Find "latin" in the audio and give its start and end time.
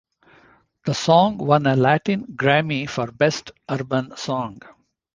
1.75-2.23